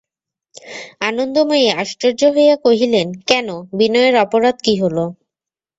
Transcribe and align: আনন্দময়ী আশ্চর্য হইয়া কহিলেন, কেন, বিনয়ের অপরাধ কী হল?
আনন্দময়ী 1.01 1.67
আশ্চর্য 1.81 2.21
হইয়া 2.35 2.55
কহিলেন, 2.65 3.07
কেন, 3.29 3.47
বিনয়ের 3.77 4.15
অপরাধ 4.25 4.55
কী 4.65 4.73
হল? 4.81 4.97